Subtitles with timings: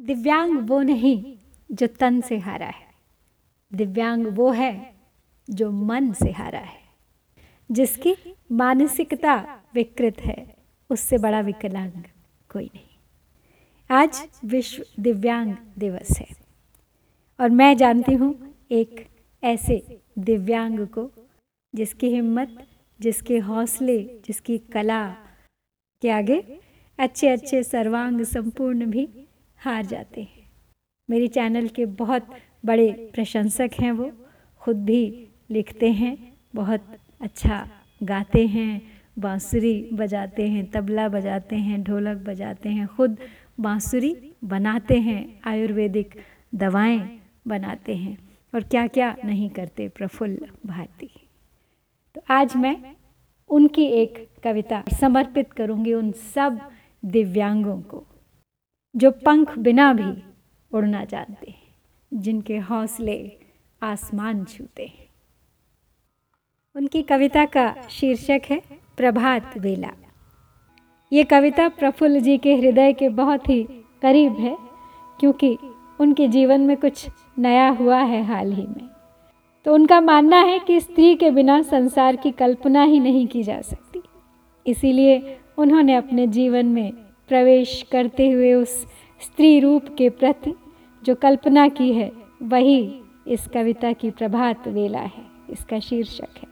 [0.00, 1.36] दिव्यांग वो नहीं
[1.72, 2.86] जो तन से हारा है।
[3.74, 4.94] दिव्यांग वो है
[5.50, 6.80] जो मन से हारा है।
[7.72, 8.14] जिसकी
[8.52, 10.56] मानसिकता विकृत है,
[10.90, 11.92] उससे बड़ा विकलांग
[12.52, 12.98] कोई नहीं।
[13.90, 16.26] आज विश्व दिव्यांग दिवस है।
[17.40, 19.08] और मैं जानती हूँ एक
[19.42, 21.10] ऐसे दिव्यांग को
[21.74, 22.66] जिसकी हिम्मत,
[23.00, 25.08] जिसके हौसले, जिसकी कला
[26.02, 26.60] के आगे
[26.98, 29.27] अच्छे अच्छे सर्वांग संपूर्ण भी
[29.58, 30.50] हार जाते हैं।
[31.10, 32.26] मेरी चैनल के बहुत
[32.64, 34.12] बड़े प्रशंसक हैं वो।
[34.60, 37.68] खुद भी लिखते हैं, बहुत अच्छा
[38.02, 38.82] गाते हैं,
[39.18, 43.16] बांसुरी बजाते हैं, तबला बजाते हैं, ढोलक बजाते हैं, खुद
[43.60, 46.14] बांसुरी बनाते हैं, आयुर्वेदिक
[46.54, 48.18] दवाएँ बनाते हैं
[48.54, 51.10] और क्या क्या नहीं करते प्रफुल्ल भारती।
[52.14, 52.76] तो आज मैं
[53.50, 56.60] उनकी एक कविता समर्पित करूँगी उन सब
[57.04, 58.06] दिव्यांगों को।
[58.94, 60.22] जो पंख बिना भी
[60.72, 63.20] उड़ना जानते हैं जिनके हौसले
[63.82, 65.06] आसमान छूते। हैं
[66.76, 68.60] उनकी कविता का शीर्षक है
[68.96, 69.90] प्रभात वेला।
[71.12, 73.62] ये कविता प्रफुल्ल जी के हृदय के बहुत ही
[74.02, 74.56] करीब है,
[75.20, 75.56] क्योंकि
[76.00, 77.06] उनके जीवन में कुछ
[77.38, 78.88] नया हुआ है हाल ही में।
[79.66, 83.60] तो उनका मानना है कि स्त्री के बिना संसार की कल्पना ही नहीं की जा
[83.60, 84.02] सकती।
[84.66, 86.92] इसीलिए उन्होंने अपने जीवन में
[87.28, 88.70] प्रवेश करते हुए उस
[89.20, 90.54] स्त्री रूप के प्रति
[91.02, 92.10] जो कल्पना की है,
[92.42, 96.46] वही इस कविता की प्रभात वेला है, इसका शीर्षक है।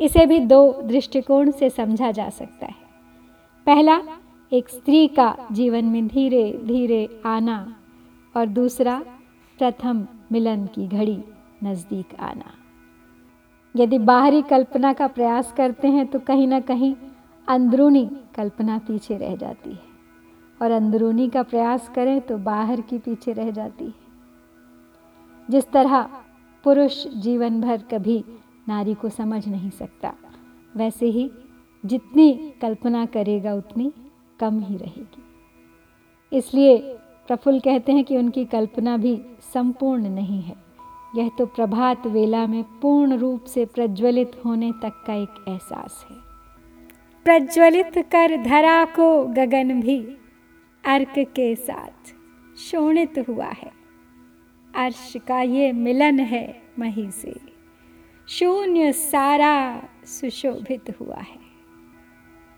[0.00, 2.74] इसे भी दो दृष्टिकोण से समझा जा सकता है।
[3.66, 4.00] पहला,
[4.52, 7.76] एक स्त्री का जीवन में धीरे धीरे आना
[8.36, 8.98] और दूसरा,
[9.58, 11.18] प्रथम मिलन की घड़ी
[11.64, 12.52] नज़दीक आना।
[13.74, 16.94] यदि बाहरी कल्पना का प्रयास करते हैं तो कहीं ना कहीं
[17.48, 19.94] अंदरूनी कल्पना पीछे रह जाती है।
[20.62, 23.94] और अंदरूनी का प्रयास करें तो बाहर की पीछे रह जाती है।
[25.50, 26.02] जिस तरह
[26.64, 28.24] पुरुष जीवन भर कभी
[28.68, 30.12] नारी को समझ नहीं सकता,
[30.76, 31.30] वैसे ही
[31.84, 33.92] जितनी कल्पना करेगा उतनी
[34.40, 36.78] कम ही रहेगी। इसलिए
[37.28, 39.20] प्रफुल्ल कहते हैं कि उनकी कल्पना भी
[39.54, 40.56] संपूर्ण नहीं है।
[41.16, 46.16] यह तो प्रभात वेला में पूर्ण रूप से प्रज्वलित होने तक का एक एहसास है।
[47.26, 49.98] प्रज्वलित कर धरा को गगन भी
[50.84, 52.12] अर्क के साथ
[52.58, 53.70] शोणित हुआ है।
[54.74, 57.34] अर्श का ये मिलन है मही से,
[58.28, 61.40] शून्य सारा सुशोभित हुआ है।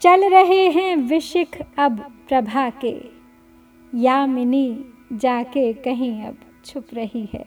[0.00, 2.94] चल रहे हैं विशिख अब प्रभा के,
[3.92, 7.44] यामिनी जाके कहीं अब छुप रही है।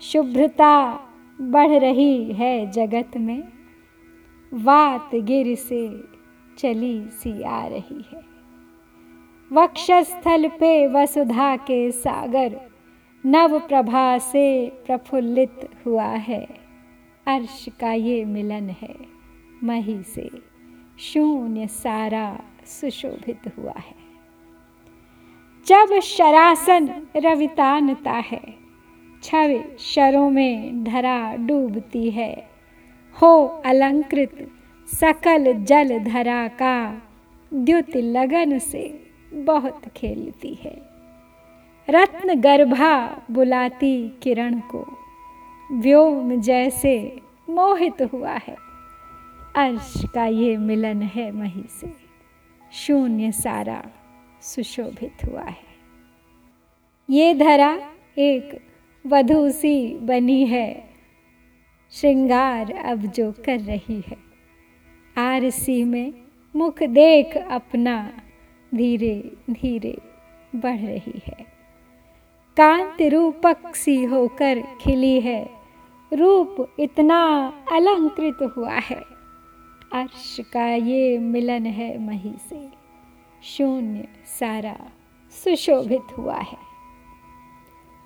[0.00, 1.00] शुभ्रता
[1.40, 3.42] बढ़ रही है जगत में
[4.54, 6.04] वात गिर से
[6.58, 8.20] चली सी आ रही है।
[9.52, 12.60] वक्षस्थल पे वसुधा के सागर
[13.26, 16.48] नव प्रभा से प्रफुल्लित हुआ है।
[17.26, 18.94] अर्श का ये मिलन है,
[19.64, 20.30] मही से
[20.98, 24.02] शून्य सारा सुशोभित हुआ है।
[25.66, 28.54] जब शरासन रवितानता है,
[29.22, 32.51] छवि शरों में धरा डूबती है।
[33.16, 34.48] हो अलंकृत
[34.88, 37.02] सकल जल धरा का,
[37.54, 40.74] द्युत लगन से बहुत खेलती है।
[41.88, 44.86] रत्न गर्भा बुलाती किरण को,
[45.72, 47.20] व्योम जैसे
[47.50, 48.56] मोहित हुआ है।
[49.56, 51.92] अर्श का ये मिलन है मही से,
[52.72, 53.82] शून्य सारा
[54.42, 55.70] सुशोभित हुआ है।
[57.10, 57.72] ये धरा
[58.18, 58.60] एक
[59.06, 60.91] वधु सी बनी है
[61.92, 64.16] श्रृंगार अब जो कर रही है।
[65.18, 66.14] आरसी में
[66.56, 68.12] मुख देख अपना
[68.74, 69.98] धीरे धीरे
[70.56, 71.46] बढ़ रही है।
[72.56, 75.50] कांत रूपक सी होकर खिली है।
[76.12, 79.02] रूप इतना अलंकृत हुआ है।
[79.92, 82.68] अर्श का ये मिलन है मही से।
[83.42, 84.76] शून्य सारा
[85.30, 86.58] सुशोभित हुआ है।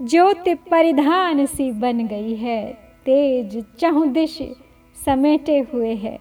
[0.03, 4.39] ज्योति परिधान सी बन गई है। तेज चहुदिश
[5.07, 6.19] समेटे हुए है।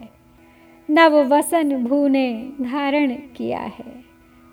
[0.90, 4.06] नव वसन भूने धारण किया है।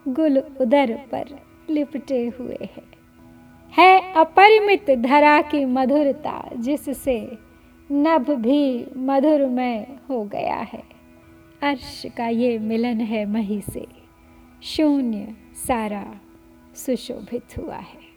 [0.08, 1.24] गुल उदर पर
[1.70, 2.82] लिपटे हुए है।
[3.78, 7.38] है अपरिमित धरा की मधुरता जिससे
[7.92, 10.82] नभ भी मधुरमय हो गया है।
[11.62, 13.86] अर्श का ये मिलन है मही से।
[14.62, 16.14] शून्य सारा
[16.74, 18.11] सुशोभित हुआ है।